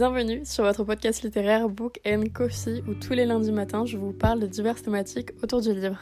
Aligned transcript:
Bienvenue 0.00 0.46
sur 0.46 0.64
votre 0.64 0.82
podcast 0.82 1.22
littéraire 1.22 1.68
Book 1.68 2.00
and 2.06 2.24
Coffee 2.32 2.82
où 2.88 2.94
tous 2.94 3.12
les 3.12 3.26
lundis 3.26 3.52
matins 3.52 3.84
je 3.84 3.98
vous 3.98 4.14
parle 4.14 4.40
de 4.40 4.46
diverses 4.46 4.82
thématiques 4.82 5.32
autour 5.42 5.60
du 5.60 5.74
livre. 5.74 5.98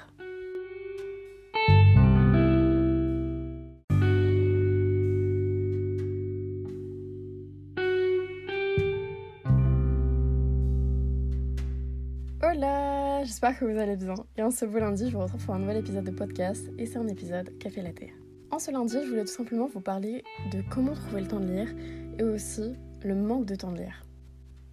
Hola, 12.41 13.25
j'espère 13.25 13.59
que 13.59 13.65
vous 13.65 13.77
allez 13.81 13.97
bien. 13.97 14.15
Et 14.37 14.45
en 14.45 14.53
ce 14.53 14.65
beau 14.65 14.79
lundi, 14.79 15.11
je 15.11 15.17
vous 15.17 15.23
retrouve 15.25 15.45
pour 15.45 15.57
un 15.57 15.59
nouvel 15.59 15.79
épisode 15.79 16.05
de 16.05 16.13
podcast 16.13 16.71
et 16.79 16.87
c'est 16.87 16.99
un 16.99 17.09
épisode 17.09 17.51
Café 17.59 17.83
Latte. 17.83 18.13
En 18.53 18.61
ce 18.61 18.71
lundi, 18.71 18.97
je 19.03 19.09
voulais 19.09 19.25
tout 19.25 19.33
simplement 19.33 19.67
vous 19.67 19.81
parler 19.81 20.23
de 20.53 20.63
comment 20.71 20.93
trouver 20.93 21.23
le 21.23 21.27
temps 21.27 21.41
de 21.41 21.47
lire 21.47 21.75
et 22.21 22.23
aussi 22.23 22.77
le 23.03 23.15
manque 23.15 23.47
de 23.47 23.55
temps 23.55 23.73
de 23.73 23.79
lire. 23.79 24.05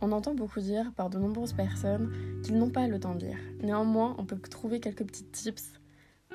On 0.01 0.11
entend 0.11 0.35
beaucoup 0.35 0.59
dire 0.59 0.91
par 0.95 1.09
de 1.09 1.17
nombreuses 1.17 1.53
personnes 1.53 2.11
qu'ils 2.43 2.57
n'ont 2.57 2.69
pas 2.69 2.87
le 2.87 2.99
temps 2.99 3.15
de 3.15 3.25
lire. 3.25 3.37
Néanmoins, 3.61 4.15
on 4.17 4.25
peut 4.25 4.37
trouver 4.37 4.79
quelques 4.79 5.05
petits 5.05 5.23
tips 5.25 5.79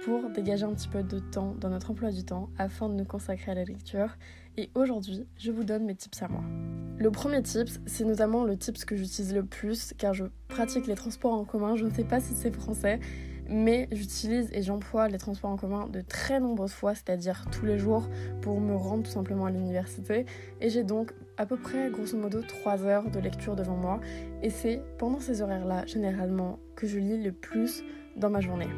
pour 0.02 0.30
dégager 0.30 0.64
un 0.64 0.72
petit 0.72 0.88
peu 0.88 1.02
de 1.02 1.18
temps 1.18 1.54
dans 1.60 1.68
notre 1.68 1.90
emploi 1.90 2.10
du 2.10 2.24
temps 2.24 2.48
afin 2.58 2.88
de 2.88 2.94
nous 2.94 3.04
consacrer 3.04 3.52
à 3.52 3.54
la 3.54 3.64
lecture. 3.64 4.16
Et 4.56 4.70
aujourd'hui, 4.74 5.26
je 5.36 5.50
vous 5.50 5.64
donne 5.64 5.84
mes 5.84 5.94
tips 5.94 6.22
à 6.22 6.28
moi. 6.28 6.42
Le 6.98 7.10
premier 7.10 7.42
tips, 7.42 7.80
c'est 7.86 8.04
notamment 8.04 8.44
le 8.44 8.56
tips 8.56 8.84
que 8.84 8.96
j'utilise 8.96 9.34
le 9.34 9.44
plus 9.44 9.94
car 9.98 10.14
je 10.14 10.24
pratique 10.48 10.86
les 10.86 10.94
transports 10.94 11.34
en 11.34 11.44
commun. 11.44 11.76
Je 11.76 11.84
ne 11.84 11.90
sais 11.90 12.04
pas 12.04 12.20
si 12.20 12.34
c'est 12.34 12.54
français, 12.54 12.98
mais 13.50 13.88
j'utilise 13.90 14.48
et 14.52 14.62
j'emploie 14.62 15.08
les 15.08 15.18
transports 15.18 15.50
en 15.50 15.56
commun 15.56 15.88
de 15.88 16.00
très 16.00 16.40
nombreuses 16.40 16.72
fois, 16.72 16.94
c'est-à-dire 16.94 17.44
tous 17.50 17.66
les 17.66 17.78
jours, 17.78 18.08
pour 18.40 18.60
me 18.60 18.74
rendre 18.74 19.02
tout 19.02 19.10
simplement 19.10 19.46
à 19.46 19.50
l'université. 19.50 20.24
Et 20.60 20.70
j'ai 20.70 20.84
donc 20.84 21.12
à 21.36 21.46
peu 21.46 21.56
près, 21.56 21.90
grosso 21.90 22.16
modo, 22.16 22.40
3 22.42 22.84
heures 22.84 23.10
de 23.10 23.18
lecture 23.18 23.56
devant 23.56 23.76
moi. 23.76 24.00
Et 24.42 24.50
c'est 24.50 24.80
pendant 24.98 25.20
ces 25.20 25.42
horaires-là, 25.42 25.84
généralement, 25.86 26.58
que 26.76 26.86
je 26.86 26.98
lis 26.98 27.22
le 27.22 27.32
plus 27.32 27.82
dans 28.16 28.30
ma 28.30 28.40
journée. 28.40 28.68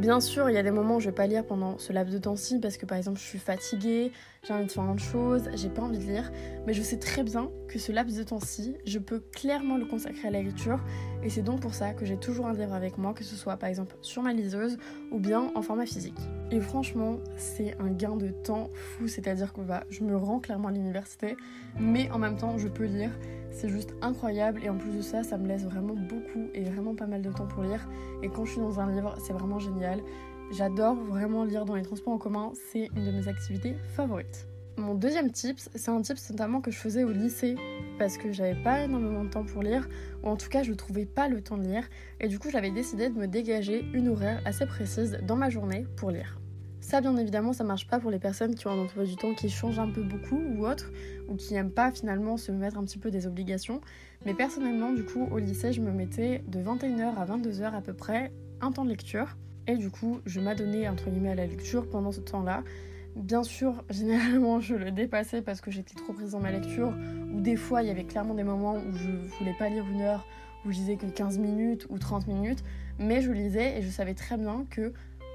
Bien 0.00 0.18
sûr, 0.18 0.48
il 0.48 0.54
y 0.54 0.56
a 0.56 0.62
des 0.62 0.70
moments 0.70 0.96
où 0.96 1.00
je 1.00 1.10
vais 1.10 1.14
pas 1.14 1.26
lire 1.26 1.44
pendant 1.44 1.76
ce 1.76 1.92
laps 1.92 2.10
de 2.10 2.18
temps-ci 2.18 2.58
parce 2.58 2.78
que 2.78 2.86
par 2.86 2.96
exemple 2.96 3.18
je 3.18 3.24
suis 3.26 3.38
fatiguée, 3.38 4.12
j'ai 4.42 4.54
envie 4.54 4.64
de 4.64 4.72
faire 4.72 4.88
autre 4.88 5.02
chose, 5.02 5.50
j'ai 5.52 5.68
pas 5.68 5.82
envie 5.82 5.98
de 5.98 6.04
lire, 6.04 6.32
mais 6.66 6.72
je 6.72 6.80
sais 6.80 6.96
très 6.96 7.22
bien 7.22 7.50
que 7.68 7.78
ce 7.78 7.92
laps 7.92 8.16
de 8.16 8.22
temps-ci, 8.22 8.76
je 8.86 8.98
peux 8.98 9.20
clairement 9.20 9.76
le 9.76 9.84
consacrer 9.84 10.28
à 10.28 10.30
la 10.30 10.40
lecture 10.40 10.80
et 11.22 11.28
c'est 11.28 11.42
donc 11.42 11.60
pour 11.60 11.74
ça 11.74 11.92
que 11.92 12.06
j'ai 12.06 12.16
toujours 12.16 12.46
un 12.46 12.54
livre 12.54 12.72
avec 12.72 12.96
moi, 12.96 13.12
que 13.12 13.24
ce 13.24 13.36
soit 13.36 13.58
par 13.58 13.68
exemple 13.68 13.94
sur 14.00 14.22
ma 14.22 14.32
liseuse 14.32 14.78
ou 15.10 15.18
bien 15.18 15.52
en 15.54 15.60
format 15.60 15.84
physique. 15.84 16.18
Et 16.50 16.60
franchement, 16.60 17.18
c'est 17.36 17.76
un 17.78 17.90
gain 17.90 18.16
de 18.16 18.28
temps 18.28 18.70
fou, 18.72 19.06
c'est-à-dire 19.06 19.52
que 19.52 19.60
bah, 19.60 19.84
je 19.90 20.02
me 20.02 20.16
rends 20.16 20.40
clairement 20.40 20.68
à 20.68 20.72
l'université, 20.72 21.36
mais 21.78 22.10
en 22.10 22.18
même 22.18 22.38
temps 22.38 22.56
je 22.56 22.68
peux 22.68 22.86
lire 22.86 23.10
c'est 23.52 23.68
juste 23.68 23.94
incroyable 24.00 24.60
et 24.64 24.68
en 24.68 24.76
plus 24.76 24.92
de 24.92 25.02
ça, 25.02 25.22
ça 25.22 25.36
me 25.36 25.46
laisse 25.46 25.64
vraiment 25.64 25.94
beaucoup 25.94 26.48
et 26.54 26.64
vraiment 26.64 26.94
pas 26.94 27.06
mal 27.06 27.22
de 27.22 27.30
temps 27.30 27.46
pour 27.46 27.62
lire. 27.62 27.86
Et 28.22 28.28
quand 28.28 28.44
je 28.44 28.52
suis 28.52 28.60
dans 28.60 28.80
un 28.80 28.90
livre, 28.90 29.16
c'est 29.24 29.32
vraiment 29.32 29.58
génial. 29.58 29.89
J'adore 30.52 30.94
vraiment 30.94 31.44
lire 31.44 31.64
dans 31.64 31.74
les 31.74 31.82
transports 31.82 32.12
en 32.12 32.18
commun, 32.18 32.52
c'est 32.70 32.88
une 32.96 33.04
de 33.04 33.10
mes 33.12 33.28
activités 33.28 33.76
favorites. 33.94 34.46
Mon 34.76 34.94
deuxième 34.94 35.30
tips, 35.30 35.68
c'est 35.74 35.90
un 35.90 36.00
tips 36.00 36.30
notamment 36.30 36.60
que 36.60 36.70
je 36.70 36.78
faisais 36.78 37.04
au 37.04 37.12
lycée 37.12 37.56
parce 37.98 38.16
que 38.16 38.32
j'avais 38.32 38.60
pas 38.62 38.84
énormément 38.84 39.24
de 39.24 39.28
temps 39.28 39.44
pour 39.44 39.62
lire, 39.62 39.88
ou 40.22 40.28
en 40.28 40.36
tout 40.36 40.48
cas 40.48 40.62
je 40.62 40.72
trouvais 40.72 41.06
pas 41.06 41.28
le 41.28 41.42
temps 41.42 41.58
de 41.58 41.64
lire, 41.64 41.88
et 42.18 42.28
du 42.28 42.38
coup 42.38 42.48
j'avais 42.50 42.70
décidé 42.70 43.10
de 43.10 43.18
me 43.18 43.26
dégager 43.26 43.84
une 43.92 44.08
horaire 44.08 44.40
assez 44.44 44.66
précise 44.66 45.18
dans 45.22 45.36
ma 45.36 45.50
journée 45.50 45.86
pour 45.96 46.10
lire. 46.10 46.40
Ça, 46.80 47.02
bien 47.02 47.14
évidemment, 47.18 47.52
ça 47.52 47.62
marche 47.62 47.86
pas 47.86 48.00
pour 48.00 48.10
les 48.10 48.18
personnes 48.18 48.54
qui 48.54 48.66
ont 48.66 48.70
un 48.70 48.78
emploi 48.78 49.04
du 49.04 49.14
temps 49.14 49.34
qui 49.34 49.50
change 49.50 49.78
un 49.78 49.90
peu 49.90 50.02
beaucoup 50.02 50.38
ou 50.38 50.66
autre, 50.66 50.90
ou 51.28 51.36
qui 51.36 51.52
n'aiment 51.52 51.70
pas 51.70 51.92
finalement 51.92 52.38
se 52.38 52.50
mettre 52.50 52.78
un 52.78 52.84
petit 52.84 52.98
peu 52.98 53.10
des 53.10 53.26
obligations. 53.26 53.82
Mais 54.24 54.32
personnellement, 54.32 54.90
du 54.92 55.04
coup, 55.04 55.28
au 55.30 55.38
lycée, 55.38 55.74
je 55.74 55.82
me 55.82 55.92
mettais 55.92 56.42
de 56.48 56.58
21h 56.58 57.14
à 57.16 57.26
22h 57.26 57.74
à 57.74 57.80
peu 57.82 57.92
près 57.92 58.32
un 58.62 58.72
temps 58.72 58.84
de 58.84 58.90
lecture. 58.90 59.36
Du 59.76 59.90
coup, 59.90 60.20
je 60.26 60.40
m'adonnais 60.40 60.88
entre 60.88 61.10
guillemets 61.10 61.30
à 61.30 61.34
la 61.34 61.46
lecture 61.46 61.88
pendant 61.88 62.12
ce 62.12 62.20
temps-là. 62.20 62.62
Bien 63.16 63.42
sûr, 63.42 63.84
généralement, 63.90 64.60
je 64.60 64.74
le 64.74 64.90
dépassais 64.90 65.42
parce 65.42 65.60
que 65.60 65.70
j'étais 65.70 65.94
trop 65.94 66.12
prise 66.12 66.32
dans 66.32 66.40
ma 66.40 66.50
lecture, 66.50 66.92
ou 67.34 67.40
des 67.40 67.56
fois, 67.56 67.82
il 67.82 67.88
y 67.88 67.90
avait 67.90 68.04
clairement 68.04 68.34
des 68.34 68.44
moments 68.44 68.76
où 68.76 68.92
je 68.96 69.10
voulais 69.38 69.54
pas 69.58 69.68
lire 69.68 69.84
une 69.90 70.02
heure, 70.02 70.26
où 70.64 70.70
je 70.70 70.78
lisais 70.78 70.96
que 70.96 71.06
15 71.06 71.38
minutes 71.38 71.86
ou 71.90 71.98
30 71.98 72.26
minutes, 72.26 72.62
mais 72.98 73.22
je 73.22 73.32
lisais 73.32 73.78
et 73.78 73.82
je 73.82 73.88
savais 73.88 74.14
très 74.14 74.36
bien 74.36 74.66
que 74.70 74.92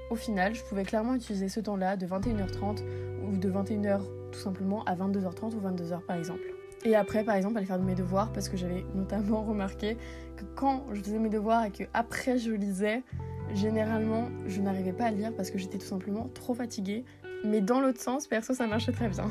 au 0.08 0.14
final, 0.14 0.54
je 0.54 0.62
pouvais 0.62 0.84
clairement 0.84 1.14
utiliser 1.14 1.48
ce 1.48 1.58
temps-là 1.58 1.96
de 1.96 2.06
21h30 2.06 2.82
ou 3.26 3.36
de 3.36 3.50
21h 3.50 4.00
tout 4.30 4.38
simplement 4.38 4.84
à 4.84 4.94
22h30 4.94 5.54
ou 5.54 5.60
22h 5.60 6.00
par 6.06 6.16
exemple. 6.16 6.44
Et 6.84 6.94
après, 6.94 7.24
par 7.24 7.34
exemple, 7.34 7.56
aller 7.58 7.66
faire 7.66 7.78
mes 7.80 7.96
devoirs 7.96 8.32
parce 8.32 8.48
que 8.48 8.56
j'avais 8.56 8.84
notamment 8.94 9.42
remarqué 9.44 9.96
que 10.36 10.44
quand 10.54 10.84
je 10.92 11.02
faisais 11.02 11.18
mes 11.18 11.28
devoirs 11.28 11.64
et 11.64 11.70
que 11.70 11.84
après 11.92 12.38
je 12.38 12.52
lisais, 12.52 13.02
généralement, 13.54 14.28
je 14.46 14.60
n'arrivais 14.60 14.92
pas 14.92 15.06
à 15.06 15.10
lire 15.10 15.32
parce 15.36 15.50
que 15.50 15.58
j'étais 15.58 15.78
tout 15.78 15.86
simplement 15.86 16.28
trop 16.34 16.54
fatiguée. 16.54 17.04
Mais 17.44 17.60
dans 17.60 17.80
l'autre 17.80 18.00
sens, 18.00 18.26
perso, 18.26 18.54
ça 18.54 18.66
marchait 18.66 18.92
très 18.92 19.08
bien. 19.08 19.28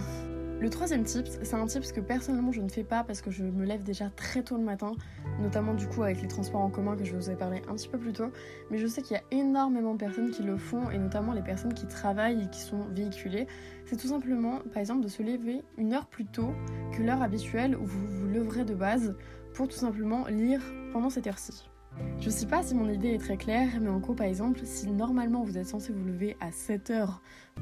Le 0.61 0.69
troisième 0.69 1.03
tip, 1.03 1.27
c'est 1.27 1.55
un 1.55 1.65
tip 1.65 1.83
que 1.91 1.99
personnellement 1.99 2.53
je 2.53 2.61
ne 2.61 2.69
fais 2.69 2.85
pas 2.85 3.03
parce 3.03 3.21
que 3.21 3.29
je 3.29 3.43
me 3.43 3.65
lève 3.65 3.83
déjà 3.83 4.09
très 4.09 4.41
tôt 4.41 4.55
le 4.55 4.63
matin, 4.63 4.93
notamment 5.41 5.73
du 5.73 5.85
coup 5.85 6.01
avec 6.01 6.21
les 6.21 6.29
transports 6.29 6.61
en 6.61 6.69
commun 6.69 6.95
que 6.95 7.03
je 7.03 7.13
vous 7.13 7.29
ai 7.29 7.35
parlé 7.35 7.61
un 7.67 7.75
petit 7.75 7.89
peu 7.89 7.97
plus 7.97 8.13
tôt. 8.13 8.31
Mais 8.71 8.77
je 8.77 8.87
sais 8.87 9.01
qu'il 9.01 9.17
y 9.17 9.19
a 9.19 9.23
énormément 9.37 9.93
de 9.93 9.99
personnes 9.99 10.31
qui 10.31 10.43
le 10.43 10.55
font 10.55 10.89
et 10.91 10.97
notamment 10.97 11.33
les 11.33 11.41
personnes 11.41 11.73
qui 11.73 11.87
travaillent 11.87 12.41
et 12.41 12.49
qui 12.49 12.61
sont 12.61 12.85
véhiculées. 12.91 13.47
C'est 13.85 13.97
tout 13.97 14.07
simplement, 14.07 14.59
par 14.73 14.77
exemple, 14.77 15.01
de 15.01 15.09
se 15.09 15.23
lever 15.23 15.61
une 15.77 15.93
heure 15.93 16.05
plus 16.05 16.25
tôt 16.25 16.53
que 16.93 17.03
l'heure 17.03 17.21
habituelle 17.21 17.75
où 17.75 17.83
vous 17.83 18.07
vous 18.07 18.27
leverez 18.27 18.63
de 18.63 18.75
base 18.75 19.13
pour 19.53 19.67
tout 19.67 19.77
simplement 19.77 20.25
lire 20.27 20.61
pendant 20.93 21.09
cette 21.09 21.27
heure-ci. 21.27 21.69
Je 22.19 22.29
sais 22.29 22.47
pas 22.47 22.63
si 22.63 22.73
mon 22.73 22.89
idée 22.89 23.09
est 23.09 23.19
très 23.19 23.37
claire, 23.37 23.69
mais 23.79 23.89
en 23.89 23.99
gros, 23.99 24.15
par 24.15 24.25
exemple, 24.25 24.61
si 24.63 24.89
normalement 24.89 25.43
vous 25.43 25.57
êtes 25.57 25.67
censé 25.67 25.93
vous 25.93 26.03
lever 26.05 26.35
à 26.39 26.49
7h 26.49 27.19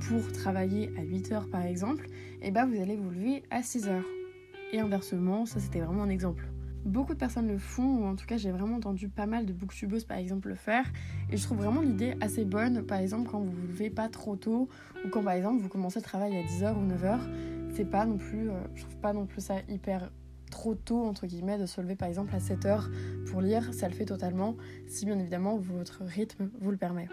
pour 0.08 0.32
travailler 0.32 0.90
à 0.98 1.04
8h 1.04 1.50
par 1.50 1.64
exemple, 1.64 2.06
et 2.42 2.48
eh 2.48 2.52
bah 2.52 2.66
ben, 2.66 2.74
vous 2.74 2.82
allez 2.82 2.96
vous 2.96 3.10
lever 3.10 3.44
à 3.52 3.62
6h. 3.62 4.02
Et 4.72 4.80
inversement, 4.80 5.46
ça 5.46 5.60
c'était 5.60 5.82
vraiment 5.82 6.04
un 6.04 6.10
exemple. 6.10 6.48
Beaucoup 6.86 7.14
de 7.14 7.20
personnes 7.20 7.48
le 7.48 7.58
font, 7.58 8.00
ou 8.00 8.06
en 8.06 8.16
tout 8.16 8.26
cas 8.26 8.38
j'ai 8.38 8.52
vraiment 8.52 8.78
entendu 8.78 9.10
pas 9.10 9.26
mal 9.26 9.46
de 9.46 9.54
booktubeuses 9.54 10.06
par 10.06 10.18
exemple 10.18 10.50
le 10.50 10.56
faire, 10.56 10.86
et 11.30 11.38
je 11.38 11.44
trouve 11.44 11.58
vraiment 11.58 11.82
l'idée 11.82 12.16
assez 12.22 12.46
bonne, 12.46 12.84
par 12.86 13.00
exemple 13.00 13.30
quand 13.30 13.40
vous 13.40 13.52
vous 13.52 13.68
levez 13.68 13.90
pas 13.90 14.10
trop 14.10 14.36
tôt, 14.36 14.70
ou 15.06 15.10
quand 15.10 15.24
par 15.24 15.34
exemple 15.34 15.62
vous 15.62 15.70
commencez 15.70 16.00
le 16.00 16.04
travail 16.04 16.38
à 16.38 16.42
10h 16.42 16.74
ou 16.76 16.88
9h, 16.88 17.20
c'est 17.76 17.90
pas 17.90 18.06
non 18.06 18.18
plus, 18.18 18.50
euh, 18.50 18.54
je 18.76 18.84
trouve 18.84 18.98
pas 18.98 19.14
non 19.14 19.26
plus 19.26 19.42
ça 19.42 19.56
hyper 19.70 20.10
trop 20.54 20.76
tôt, 20.76 21.04
entre 21.04 21.26
guillemets, 21.26 21.58
de 21.58 21.66
se 21.66 21.82
lever 21.82 21.96
par 21.96 22.08
exemple 22.08 22.34
à 22.36 22.40
7 22.40 22.66
heures 22.66 22.90
pour 23.32 23.42
lire, 23.42 23.74
ça 23.74 23.88
le 23.88 23.96
fait 23.96 24.06
totalement, 24.06 24.56
si 24.88 25.06
bien 25.06 25.18
évidemment 25.18 25.58
votre 25.58 26.04
rythme 26.04 26.52
vous 26.62 26.70
le 26.70 26.78
permet. 26.78 27.08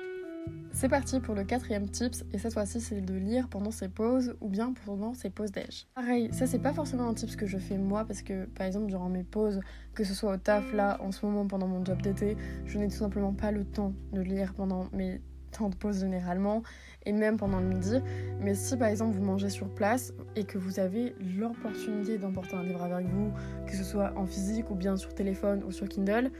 C'est 0.73 0.91
parti 0.91 1.21
pour 1.21 1.35
le 1.35 1.45
quatrième 1.45 1.89
tips, 1.89 2.25
et 2.33 2.39
cette 2.39 2.53
fois-ci 2.53 2.81
c'est 2.83 3.01
de 3.01 3.15
lire 3.15 3.49
pendant 3.49 3.71
ses 3.71 3.89
pauses 3.89 4.37
ou 4.43 4.49
bien 4.49 4.75
pendant 4.85 5.15
ses 5.15 5.31
pauses 5.31 5.53
déj. 5.53 5.87
Pareil, 5.95 6.29
ça 6.33 6.47
c'est 6.47 6.59
pas 6.59 6.75
forcément 6.75 7.09
un 7.09 7.15
tips 7.15 7.35
que 7.35 7.47
je 7.47 7.57
fais 7.57 7.79
moi 7.79 8.05
parce 8.05 8.21
que 8.21 8.45
par 8.45 8.67
exemple 8.67 8.87
durant 8.87 9.09
mes 9.09 9.25
pauses, 9.25 9.61
que 9.95 10.05
ce 10.05 10.13
soit 10.13 10.35
au 10.35 10.37
taf 10.37 10.73
là 10.75 10.99
en 11.01 11.11
ce 11.11 11.25
moment 11.25 11.47
pendant 11.47 11.67
mon 11.67 11.83
job 11.83 12.03
d'été, 12.03 12.37
je 12.67 12.79
n'ai 12.79 12.89
tout 12.89 12.97
simplement 12.97 13.33
pas 13.33 13.53
le 13.53 13.65
temps 13.65 13.95
de 14.13 14.21
lire 14.21 14.53
pendant 14.53 14.87
mes 14.93 15.23
temps 15.51 15.69
de 15.69 15.75
pause 15.75 16.01
généralement 16.01 16.63
et 17.07 17.13
même 17.13 17.37
pendant 17.37 17.61
le 17.61 17.67
midi. 17.67 17.99
Mais 18.41 18.55
si 18.55 18.77
par 18.77 18.89
exemple 18.89 19.17
vous 19.17 19.25
mangez 19.25 19.51
sur 19.51 19.69
place 19.69 20.13
et 20.37 20.45
que 20.45 20.59
vous 20.59 20.79
avez 20.79 21.15
l'opportunité 21.39 22.19
d'emporter 22.19 22.55
un 22.55 22.63
livre 22.63 22.83
avec 22.83 23.07
vous, 23.07 23.33
que 23.67 23.75
ce 23.75 23.85
soit 23.85 24.13
en 24.17 24.27
physique 24.27 24.71
ou 24.71 24.75
bien 24.75 24.97
sur 24.97 25.15
téléphone 25.15 25.63
ou 25.65 25.73
sur 25.73 25.89
Kindle, 25.89 26.31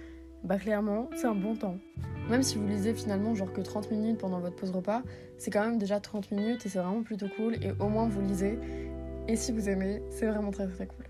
bah 0.45 0.59
clairement 0.59 1.11
c'est 1.17 1.27
un 1.27 1.35
bon 1.35 1.55
temps. 1.57 1.77
Même 2.29 2.43
si 2.43 2.59
vous 2.59 2.67
lisez 2.67 2.95
finalement 2.95 3.35
genre 3.35 3.53
que 3.53 3.61
30 3.61 3.91
minutes 3.91 4.19
pendant 4.19 4.39
votre 4.39 4.57
pause 4.57 4.71
repas, 4.71 5.03
c'est 5.37 5.51
quand 5.51 5.65
même 5.65 5.79
déjà 5.79 6.01
30 6.01 6.31
minutes 6.31 6.65
et 6.65 6.69
c'est 6.69 6.79
vraiment 6.79 7.03
plutôt 7.03 7.27
cool 7.37 7.55
et 7.57 7.73
au 7.81 7.89
moins 7.89 8.09
vous 8.09 8.21
lisez. 8.21 8.59
Et 9.27 9.37
si 9.37 9.53
vous 9.53 9.69
aimez, 9.69 10.03
c'est 10.11 10.27
vraiment 10.27 10.51
très 10.51 10.67
très 10.67 10.87
cool. 10.87 11.10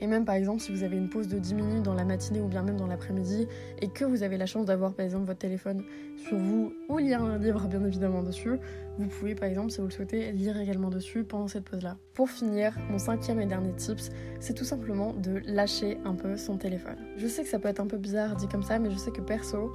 Et 0.00 0.06
même 0.06 0.24
par 0.24 0.34
exemple, 0.34 0.60
si 0.60 0.72
vous 0.72 0.82
avez 0.82 0.96
une 0.96 1.08
pause 1.08 1.28
de 1.28 1.38
10 1.38 1.54
minutes 1.54 1.82
dans 1.82 1.94
la 1.94 2.04
matinée 2.04 2.40
ou 2.40 2.48
bien 2.48 2.62
même 2.62 2.78
dans 2.78 2.86
l'après-midi 2.86 3.46
et 3.80 3.88
que 3.88 4.04
vous 4.04 4.22
avez 4.22 4.38
la 4.38 4.46
chance 4.46 4.64
d'avoir 4.64 4.94
par 4.94 5.04
exemple 5.04 5.26
votre 5.26 5.38
téléphone 5.38 5.84
sur 6.16 6.38
vous 6.38 6.72
ou 6.88 6.98
lire 6.98 7.22
un 7.22 7.38
livre 7.38 7.68
bien 7.68 7.84
évidemment 7.84 8.22
dessus, 8.22 8.58
vous 8.98 9.06
pouvez 9.08 9.34
par 9.34 9.48
exemple, 9.48 9.70
si 9.70 9.78
vous 9.78 9.86
le 9.86 9.92
souhaitez, 9.92 10.32
lire 10.32 10.58
également 10.58 10.88
dessus 10.88 11.22
pendant 11.22 11.48
cette 11.48 11.64
pause-là. 11.64 11.98
Pour 12.14 12.30
finir, 12.30 12.76
mon 12.90 12.98
cinquième 12.98 13.40
et 13.40 13.46
dernier 13.46 13.72
tips, 13.74 14.10
c'est 14.40 14.54
tout 14.54 14.64
simplement 14.64 15.12
de 15.12 15.42
lâcher 15.44 15.98
un 16.04 16.14
peu 16.14 16.36
son 16.36 16.56
téléphone. 16.56 16.96
Je 17.16 17.26
sais 17.26 17.42
que 17.42 17.48
ça 17.48 17.58
peut 17.58 17.68
être 17.68 17.80
un 17.80 17.86
peu 17.86 17.98
bizarre 17.98 18.36
dit 18.36 18.48
comme 18.48 18.62
ça, 18.62 18.78
mais 18.78 18.90
je 18.90 18.96
sais 18.96 19.10
que 19.10 19.20
perso, 19.20 19.70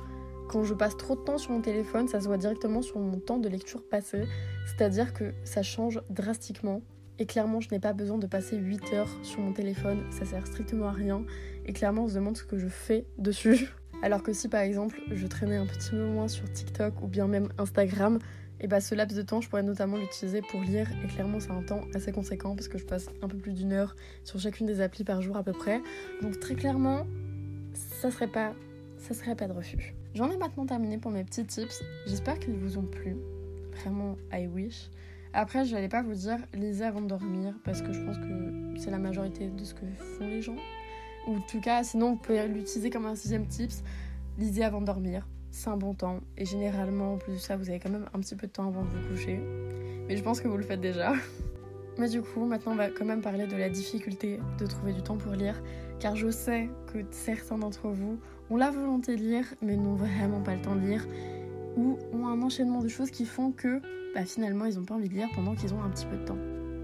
quand 0.48 0.63
je 0.63 0.74
passe 0.74 0.98
trop 0.98 1.16
de 1.16 1.21
temps 1.21 1.38
sur 1.38 1.51
mon 1.51 1.62
téléphone, 1.62 2.07
ça 2.07 2.19
se 2.19 2.28
voit 2.28 2.38
directement 2.38 2.81
sur 2.81 3.00
mon 3.00 3.19
temps 3.19 3.38
de 3.38 3.50
lecture 3.50 3.83
passé. 3.83 4.24
C'est-à-dire 4.66 5.13
que 5.13 5.33
ça 5.44 5.63
change 5.63 6.01
drastiquement 6.10 6.81
et 7.20 7.26
clairement, 7.26 7.62
je 7.62 7.70
n'ai 7.72 7.80
pas 7.80 7.94
besoin 7.94 8.18
de 8.18 8.28
passer 8.28 8.58
8 8.58 8.94
heures 8.94 9.10
sur 9.24 9.40
mon 9.40 9.54
téléphone, 9.54 10.04
ça 10.12 10.26
sert 10.26 10.46
strictement 10.48 10.88
à 10.88 10.92
rien. 10.92 11.24
Et 11.66 11.74
clairement, 11.74 12.04
on 12.04 12.08
se 12.08 12.16
demande 12.16 12.38
ce 12.38 12.44
que 12.44 12.58
je 12.58 12.68
fais 12.68 13.06
dessus. 13.18 13.70
Alors 14.04 14.22
que 14.22 14.34
si 14.34 14.50
par 14.50 14.62
exemple 14.62 15.00
je 15.12 15.26
traînais 15.26 15.56
un 15.56 15.66
petit 15.66 15.96
moins 15.96 16.28
sur 16.28 16.52
TikTok 16.52 17.02
ou 17.02 17.08
bien 17.08 17.28
même 17.28 17.50
Instagram, 17.58 18.20
et 18.60 18.68
bah 18.68 18.80
ce 18.80 18.96
laps 18.96 19.18
de 19.18 19.22
temps, 19.22 19.42
je 19.42 19.50
pourrais 19.50 19.64
notamment 19.64 19.98
l'utiliser 19.98 20.42
pour 20.42 20.62
lire. 20.62 20.88
Et 21.04 21.08
clairement, 21.08 21.40
c'est 21.40 21.52
un 21.52 21.62
temps 21.62 21.82
assez 21.94 22.12
conséquent 22.12 22.56
parce 22.56 22.68
que 22.68 22.78
je 22.78 22.86
passe 22.86 23.08
un 23.22 23.28
peu 23.28 23.38
plus 23.38 23.54
d'une 23.54 23.74
heure 23.74 23.96
sur 24.24 24.40
chacune 24.40 24.66
des 24.66 24.82
applis 24.82 25.04
par 25.04 25.22
jour 25.22 25.36
à 25.38 25.44
peu 25.44 25.52
près. 25.52 25.82
Donc 26.22 26.40
très 26.40 26.56
clairement, 26.56 27.06
ça 27.74 28.12
serait 28.12 28.28
pas, 28.28 28.54
ça 28.98 29.14
serait 29.14 29.36
pas 29.36 29.48
de 29.48 29.54
refus. 29.54 29.94
J'en 30.14 30.32
ai 30.32 30.38
maintenant 30.38 30.66
terminé 30.66 30.98
pour 30.98 31.12
mes 31.12 31.24
petits 31.24 31.46
tips. 31.46 31.84
J'espère 32.06 32.40
qu'ils 32.40 32.56
vous 32.56 32.78
ont 32.78 32.86
plu. 32.86 33.18
Vraiment, 33.74 34.16
I 34.32 34.48
wish. 34.48 34.90
Après, 35.36 35.66
je 35.66 35.76
n'allais 35.76 35.90
pas 35.90 36.02
vous 36.02 36.16
dire 36.16 36.40
lisez 36.54 36.86
avant 36.86 37.02
de 37.02 37.08
dormir 37.08 37.54
parce 37.64 37.82
que 37.82 37.94
je 37.94 38.02
pense 38.02 38.18
que 38.18 38.80
c'est 38.80 38.90
la 38.90 38.98
majorité 38.98 39.50
de 39.50 39.64
ce 39.64 39.74
que 39.74 39.86
font 40.18 40.28
les 40.28 40.42
gens. 40.42 40.56
Ou 41.28 41.36
en 41.36 41.42
tout 41.42 41.60
cas, 41.60 41.84
sinon, 41.84 42.12
vous 42.12 42.18
pouvez 42.18 42.48
l'utiliser 42.48 42.90
comme 42.90 43.06
un 43.06 43.16
sixième 43.16 43.46
tips 43.46 43.84
lisez 44.38 44.64
avant 44.64 44.82
de 44.82 44.86
dormir 44.86 45.28
c'est 45.56 45.70
un 45.70 45.78
bon 45.78 45.94
temps. 45.94 46.20
Et 46.38 46.46
généralement, 46.46 47.14
en 47.14 47.18
plus 47.18 47.34
de 47.34 47.38
ça, 47.38 47.56
vous 47.56 47.70
avez 47.70 47.80
quand 47.80 47.90
même 47.90 48.08
un 48.14 48.20
petit 48.20 48.36
peu 48.36 48.46
de 48.46 48.52
temps 48.52 48.68
avant 48.68 48.84
de 48.84 48.90
vous 48.90 49.08
coucher. 49.10 49.40
Mais 50.08 50.18
je 50.18 50.22
pense 50.22 50.42
que 50.42 50.50
vous 50.50 50.58
le 50.58 50.64
faites 50.64 50.82
déjà. 50.82 51.14
Mais 51.98 52.10
du 52.10 52.22
coup, 52.22 52.46
maintenant, 52.46 52.74
on 52.74 52.76
va 52.76 52.90
quand 52.90 53.06
même 53.06 53.22
parler 53.22 53.48
de 53.48 53.56
la 53.56 53.70
difficulté 53.70 54.40
de 54.60 54.66
trouver 54.66 54.92
du 54.92 55.02
temps 55.02 55.16
pour 55.16 55.31
lire. 55.31 55.62
Car 56.00 56.18
je 56.18 56.30
sais 56.30 56.70
que 56.92 57.00
certains 57.12 57.58
d'entre 57.58 57.88
vous 57.88 58.20
ont 58.50 58.58
la 58.58 58.70
volonté 58.70 59.16
de 59.16 59.22
lire, 59.22 59.46
mais 59.62 59.78
n'ont 59.78 59.96
vraiment 59.96 60.42
pas 60.42 60.56
le 60.56 60.62
temps 60.62 60.76
de 60.76 60.81
lire. 60.81 61.08
Ou 61.77 61.98
ont 62.13 62.27
un 62.27 62.42
enchaînement 62.42 62.81
de 62.81 62.88
choses 62.88 63.12
qui 63.12 63.25
font 63.25 63.51
que 63.51 63.81
bah, 64.13 64.25
finalement, 64.25 64.66
ils 64.66 64.75
n'ont 64.77 64.86
pas 64.86 64.95
envie 64.95 65.10
de 65.10 65.13
lire 65.13 65.27
pendant 65.36 65.56
qu'ils 65.56 65.74
ont 65.74 65.81
un 65.81 65.89
petit 65.89 66.06
peu 66.06 66.18
de 66.18 66.24
temps. 66.24 66.38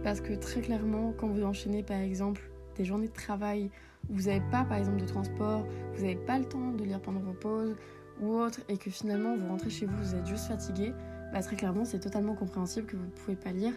Parce 0.03 0.19
que 0.19 0.33
très 0.33 0.61
clairement, 0.61 1.13
quand 1.17 1.27
vous 1.27 1.43
enchaînez 1.43 1.83
par 1.83 1.97
exemple 1.97 2.41
des 2.75 2.85
journées 2.85 3.07
de 3.07 3.13
travail, 3.13 3.69
vous 4.09 4.23
n'avez 4.23 4.41
pas 4.51 4.63
par 4.65 4.77
exemple 4.77 4.99
de 4.99 5.05
transport, 5.05 5.65
vous 5.95 6.01
n'avez 6.01 6.15
pas 6.15 6.39
le 6.39 6.45
temps 6.45 6.71
de 6.71 6.83
lire 6.83 6.99
pendant 6.99 7.19
vos 7.19 7.33
pauses, 7.33 7.75
ou 8.21 8.35
autre 8.35 8.61
et 8.69 8.77
que 8.77 8.89
finalement 8.89 9.35
vous 9.35 9.47
rentrez 9.47 9.69
chez 9.69 9.85
vous, 9.85 9.97
vous 9.97 10.15
êtes 10.15 10.25
juste 10.25 10.47
fatigué, 10.47 10.93
bah 11.33 11.41
très 11.41 11.55
clairement 11.55 11.85
c'est 11.85 11.99
totalement 11.99 12.35
compréhensible 12.35 12.85
que 12.85 12.95
vous 12.95 13.05
ne 13.05 13.11
pouvez 13.11 13.35
pas 13.35 13.51
lire. 13.51 13.73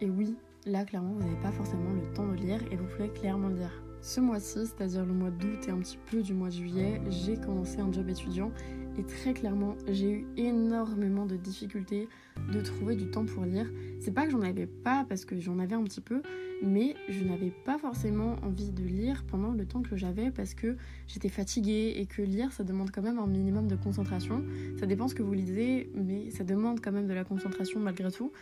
Et 0.00 0.10
oui, 0.10 0.36
là 0.66 0.84
clairement 0.84 1.12
vous 1.12 1.20
n'avez 1.20 1.40
pas 1.40 1.52
forcément 1.52 1.92
le 1.92 2.12
temps 2.14 2.26
de 2.26 2.34
lire 2.34 2.60
et 2.70 2.76
vous 2.76 2.86
pouvez 2.86 3.08
clairement 3.08 3.48
lire. 3.48 3.82
Ce 4.00 4.20
mois-ci, 4.20 4.66
c'est-à-dire 4.66 5.06
le 5.06 5.14
mois 5.14 5.30
d'août 5.30 5.66
et 5.66 5.70
un 5.70 5.78
petit 5.78 5.98
peu 6.10 6.22
du 6.22 6.34
mois 6.34 6.48
de 6.48 6.54
juillet, 6.54 7.00
j'ai 7.08 7.36
commencé 7.36 7.78
un 7.78 7.90
job 7.90 8.08
étudiant 8.08 8.50
et 8.98 9.02
très 9.02 9.34
clairement 9.34 9.76
j'ai 9.88 10.10
eu 10.10 10.26
énormément 10.36 11.26
de 11.26 11.36
difficultés 11.36 12.08
de 12.52 12.60
trouver 12.60 12.96
du 12.96 13.10
temps 13.10 13.24
pour 13.24 13.44
lire. 13.44 13.70
C'est 14.00 14.12
pas 14.12 14.24
que 14.24 14.30
j'en 14.30 14.42
avais 14.42 14.66
pas 14.66 15.04
parce 15.08 15.24
que 15.24 15.38
j'en 15.38 15.58
avais 15.58 15.74
un 15.74 15.84
petit 15.84 16.00
peu, 16.00 16.22
mais 16.62 16.94
je 17.08 17.24
n'avais 17.24 17.50
pas 17.50 17.78
forcément 17.78 18.36
envie 18.42 18.70
de 18.70 18.82
lire 18.82 19.24
pendant 19.26 19.52
le 19.52 19.66
temps 19.66 19.82
que 19.82 19.96
j'avais 19.96 20.30
parce 20.30 20.54
que 20.54 20.76
j'étais 21.06 21.28
fatiguée 21.28 21.94
et 21.96 22.06
que 22.06 22.22
lire 22.22 22.52
ça 22.52 22.64
demande 22.64 22.90
quand 22.90 23.02
même 23.02 23.18
un 23.18 23.26
minimum 23.26 23.68
de 23.68 23.76
concentration. 23.76 24.44
Ça 24.78 24.86
dépend 24.86 25.08
ce 25.08 25.14
que 25.14 25.22
vous 25.22 25.34
lisez, 25.34 25.90
mais 25.94 26.30
ça 26.30 26.44
demande 26.44 26.80
quand 26.80 26.92
même 26.92 27.06
de 27.06 27.14
la 27.14 27.24
concentration 27.24 27.80
malgré 27.80 28.10
tout. 28.10 28.32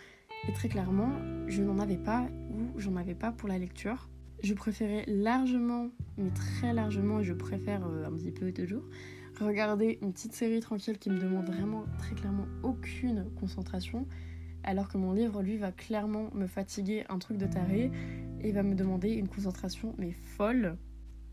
Et 0.49 0.52
très 0.52 0.69
clairement, 0.69 1.12
je 1.46 1.62
n'en 1.62 1.78
avais 1.78 1.96
pas 1.96 2.26
ou 2.50 2.78
j'en 2.78 2.96
avais 2.96 3.14
pas 3.14 3.31
pour 3.31 3.49
la 3.49 3.58
lecture. 3.58 4.08
Je 4.43 4.54
préférais 4.54 5.04
largement, 5.06 5.90
mais 6.19 6.31
très 6.31 6.72
largement, 6.72 7.20
et 7.20 7.25
je 7.25 7.32
préfère 7.32 7.87
euh, 7.87 8.08
un 8.08 8.12
petit 8.12 8.32
peu 8.32 8.50
toujours, 8.50 8.82
regarder 9.40 9.99
une 10.02 10.12
petite 10.12 10.34
série 10.34 10.61
tranquille 10.61 10.99
qui 10.99 11.11
me 11.11 11.19
demande 11.19 11.46
vraiment 11.46 11.84
très 11.99 12.14
clairement 12.14 12.46
aucune 12.62 13.25
concentration 13.38 14.06
alors 14.64 14.88
que 14.88 14.99
mon 14.99 15.12
livre, 15.12 15.43
lui, 15.43 15.56
va 15.56 15.73
clairement 15.73 16.31
me 16.34 16.46
fatiguer 16.46 17.05
un 17.08 17.19
truc 17.19 17.37
de 17.37 17.46
taré 17.46 17.90
et 18.40 18.52
va 18.52 18.62
me 18.62 18.75
demander 18.75 19.11
une 19.11 19.29
concentration 19.29 19.94
mais 19.99 20.12
folle. 20.12 20.76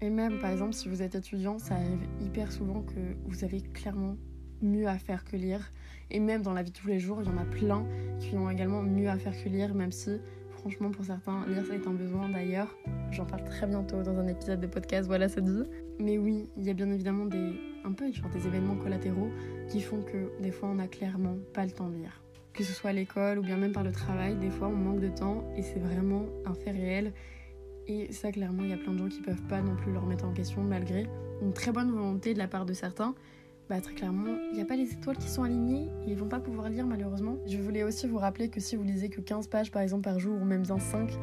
Et 0.02 0.10
même, 0.10 0.40
par 0.40 0.52
exemple, 0.52 0.74
si 0.74 0.90
vous 0.90 1.02
êtes 1.02 1.16
étudiant, 1.16 1.60
ça 1.60 1.76
arrive 1.76 2.08
hyper 2.22 2.52
souvent 2.52 2.82
que 2.82 3.00
vous 3.26 3.44
avez 3.44 3.62
clairement 3.62 4.16
mieux 4.62 4.88
à 4.88 4.98
faire 4.98 5.26
que 5.26 5.36
lire. 5.36 5.72
Et 6.10 6.20
même 6.20 6.42
dans 6.42 6.54
la 6.54 6.64
vie 6.64 6.72
de 6.72 6.78
tous 6.78 6.88
les 6.88 7.00
jours, 7.00 7.22
il 7.22 7.28
y 7.28 7.32
en 7.32 7.38
a 7.38 7.46
plein 7.46 7.86
qui 8.20 8.36
ont 8.36 8.50
également 8.50 8.82
mieux 8.82 9.10
à 9.10 9.18
faire 9.18 9.34
que 9.44 9.50
lire, 9.50 9.76
même 9.76 9.92
si, 9.92 10.18
franchement, 10.52 10.90
pour 10.90 11.06
certains, 11.06 11.46
lire, 11.48 11.72
est 11.72 11.86
un 11.86 11.94
besoin 11.94 12.30
d'ailleurs. 12.30 12.76
J'en 13.12 13.26
parle 13.26 13.44
très 13.44 13.68
bientôt 13.68 14.02
dans 14.02 14.18
un 14.18 14.28
épisode 14.28 14.60
de 14.60 14.68
podcast, 14.68 15.08
voilà, 15.08 15.30
ça 15.30 15.42
dit. 15.42 15.64
Mais 16.00 16.18
oui, 16.18 16.50
il 16.58 16.64
y 16.64 16.70
a 16.70 16.74
bien 16.74 16.90
évidemment 16.90 17.26
des, 17.26 17.60
un 17.86 17.92
peu 17.92 18.10
des 18.10 18.48
événements 18.48 18.76
collatéraux 18.76 19.30
qui 19.70 19.82
font 19.82 20.02
que 20.02 20.32
des 20.42 20.52
fois, 20.52 20.70
on 20.70 20.76
n'a 20.76 20.88
clairement 20.88 21.38
pas 21.54 21.66
le 21.66 21.72
temps 21.72 21.90
de 21.90 21.96
lire 21.96 22.22
que 22.60 22.66
ce 22.66 22.74
soit 22.74 22.90
à 22.90 22.94
l'école 22.94 23.40
ou 23.40 23.42
bien 23.42 23.56
même 23.56 23.72
par 23.72 23.84
le 23.84 23.92
travail, 23.94 24.36
des 24.36 24.50
fois 24.50 24.68
on 24.68 24.76
manque 24.76 25.00
de 25.00 25.08
temps 25.08 25.46
et 25.56 25.62
c'est 25.62 25.80
vraiment 25.80 26.26
un 26.46 26.54
fait 26.54 26.72
réel. 26.72 27.14
Et 27.88 28.12
ça, 28.12 28.32
clairement, 28.32 28.64
il 28.64 28.70
y 28.70 28.74
a 28.74 28.78
plein 28.78 28.92
de 28.94 28.98
gens 28.98 29.08
qui 29.08 29.22
peuvent 29.22 29.42
pas 29.44 29.62
non 29.62 29.76
plus 29.76 29.92
le 29.92 29.98
remettre 29.98 30.26
en 30.26 30.34
question 30.34 30.62
malgré 30.62 31.08
une 31.42 31.54
très 31.54 31.72
bonne 31.72 31.90
volonté 31.90 32.34
de 32.34 32.38
la 32.38 32.48
part 32.48 32.66
de 32.66 32.74
certains. 32.74 33.16
Bah, 33.70 33.80
très 33.80 33.94
clairement, 33.94 34.36
il 34.52 34.56
n'y 34.56 34.62
a 34.62 34.66
pas 34.66 34.76
les 34.76 34.92
étoiles 34.92 35.18
qui 35.18 35.30
sont 35.30 35.44
alignées 35.44 35.88
et 36.06 36.12
ils 36.12 36.18
vont 36.18 36.28
pas 36.28 36.40
pouvoir 36.40 36.70
lire 36.70 36.86
malheureusement. 36.86 37.38
Je 37.48 37.58
voulais 37.58 37.84
aussi 37.84 38.08
vous 38.08 38.18
rappeler 38.18 38.50
que 38.50 38.60
si 38.60 38.76
vous 38.76 38.84
lisez 38.84 39.10
que 39.10 39.22
15 39.22 39.48
pages 39.48 39.72
par 39.72 39.82
exemple 39.82 40.04
par 40.04 40.20
jour 40.20 40.40
ou 40.40 40.44
même 40.44 40.64
bien 40.64 40.80
5, 40.80 41.18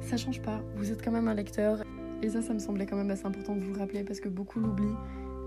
ça 0.00 0.16
change 0.16 0.40
pas. 0.40 0.62
Vous 0.76 0.90
êtes 0.90 1.04
quand 1.04 1.12
même 1.12 1.28
un 1.28 1.34
lecteur 1.34 1.82
et 2.22 2.30
ça, 2.30 2.40
ça 2.40 2.54
me 2.54 2.60
semblait 2.60 2.86
quand 2.86 2.96
même 2.96 3.10
assez 3.10 3.26
important 3.26 3.54
de 3.54 3.60
vous 3.60 3.78
rappeler 3.78 4.04
parce 4.04 4.20
que 4.20 4.28
beaucoup 4.28 4.58
l'oublient. 4.58 4.96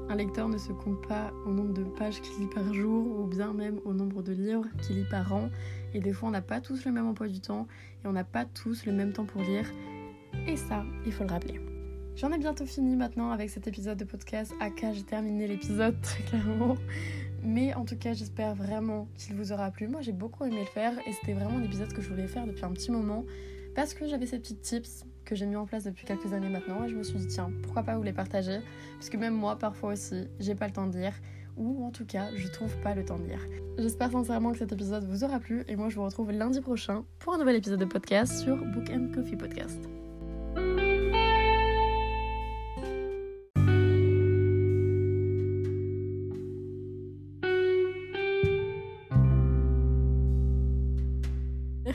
Un 0.10 0.16
lecteur 0.16 0.50
ne 0.50 0.58
se 0.58 0.72
compte 0.72 1.08
pas 1.08 1.32
au 1.46 1.52
nombre 1.52 1.74
de 1.74 1.84
pages 1.84 2.22
qu'il 2.22 2.40
lit 2.40 2.50
par 2.54 2.74
jour 2.74 3.20
ou 3.20 3.28
bien 3.28 3.54
même 3.54 3.80
au 3.86 3.94
nombre 3.94 4.22
de 4.22 4.34
livres 4.34 4.66
qu'il 4.82 4.98
lit 4.98 5.08
par 5.10 5.34
an. 5.34 5.50
Et 5.94 6.00
des 6.00 6.14
fois, 6.14 6.30
on 6.30 6.32
n'a 6.32 6.42
pas 6.42 6.62
tous 6.62 6.86
le 6.86 6.92
même 6.92 7.08
emploi 7.08 7.28
du 7.28 7.40
temps 7.40 7.68
et 8.04 8.08
on 8.08 8.12
n'a 8.12 8.24
pas 8.24 8.46
tous 8.46 8.86
le 8.86 8.92
même 8.92 9.14
temps 9.14 9.26
pour 9.26 9.42
lire. 9.42 9.72
Et 10.48 10.58
ça, 10.58 10.84
il 11.06 11.12
faut 11.12 11.24
le 11.24 11.30
rappeler. 11.30 11.60
J'en 12.16 12.32
ai 12.32 12.38
bientôt 12.38 12.66
fini 12.66 12.96
maintenant 12.96 13.32
avec 13.32 13.50
cet 13.50 13.68
épisode 13.68 13.98
de 13.98 14.04
podcast. 14.04 14.54
Aka, 14.60 14.94
j'ai 14.94 15.04
terminé 15.04 15.48
l'épisode 15.48 16.00
très 16.02 16.24
clairement. 16.24 16.78
Mais 17.44 17.74
en 17.74 17.86
tout 17.86 17.96
cas, 17.96 18.14
j'espère 18.14 18.54
vraiment 18.54 19.08
qu'il 19.16 19.36
vous 19.36 19.52
aura 19.52 19.72
plu. 19.72 19.88
Moi, 19.88 20.02
j'ai 20.02 20.12
beaucoup 20.12 20.44
aimé 20.44 20.60
le 20.60 20.66
faire 20.66 20.94
et 21.08 21.14
c'était 21.14 21.34
vraiment 21.34 21.58
l'épisode 21.58 21.92
que 21.94 22.02
je 22.02 22.10
voulais 22.10 22.28
faire 22.28 22.46
depuis 22.46 22.64
un 22.64 22.72
petit 22.72 22.92
moment 22.92 23.26
parce 23.76 23.94
que 23.94 24.08
j'avais 24.08 24.26
ces 24.26 24.40
petites 24.40 24.62
tips 24.62 25.06
que 25.32 25.38
j'ai 25.38 25.46
mis 25.46 25.56
en 25.56 25.66
place 25.66 25.86
depuis 25.86 26.06
quelques 26.06 26.34
années 26.34 26.50
maintenant 26.50 26.84
et 26.84 26.90
je 26.90 26.96
me 26.96 27.04
suis 27.04 27.18
dit 27.18 27.28
tiens 27.28 27.50
pourquoi 27.64 27.84
pas 27.84 27.96
vous 27.96 28.04
les 28.04 28.12
partager? 28.12 28.60
Parce 28.96 29.10
que 29.10 29.16
même 29.16 29.34
moi 29.34 29.58
parfois 29.58 29.94
aussi 29.94 30.28
j'ai 30.42 30.56
pas 30.56 30.68
le 30.68 30.74
temps 30.74 30.88
de 30.88 30.98
lire 30.98 31.14
ou 31.56 31.86
en 31.86 31.90
tout 31.90 32.06
cas 32.06 32.28
je 32.36 32.50
trouve 32.50 32.76
pas 32.82 32.94
le 32.96 33.06
temps 33.06 33.18
de 33.18 33.24
lire. 33.24 33.40
J'espère 33.78 34.12
sincèrement 34.12 34.52
que 34.52 34.58
cet 34.58 34.74
épisode 34.74 35.06
vous 35.06 35.24
aura 35.24 35.40
plu 35.40 35.64
et 35.70 35.78
moi 35.78 35.88
je 35.88 35.96
vous 35.96 36.04
retrouve 36.04 36.32
lundi 36.32 36.60
prochain 36.60 37.06
pour 37.20 37.34
un 37.34 37.38
nouvel 37.38 37.56
épisode 37.56 37.80
de 37.80 37.86
podcast 37.86 38.42
sur 38.42 38.58
Book 38.58 38.90
and 38.90 39.14
Coffee 39.16 39.38
Podcast. 39.38 40.01